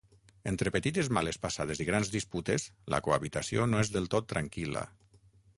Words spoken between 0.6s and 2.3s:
petites males passades i grans